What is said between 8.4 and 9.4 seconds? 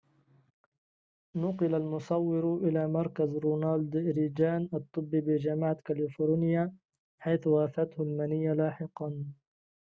لاحقاً